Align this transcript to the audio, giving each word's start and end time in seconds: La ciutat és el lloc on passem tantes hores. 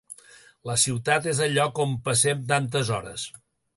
La 0.69 0.77
ciutat 0.83 1.27
és 1.33 1.41
el 1.47 1.53
lloc 1.57 1.81
on 1.85 1.93
passem 2.09 2.43
tantes 2.53 2.91
hores. 2.97 3.29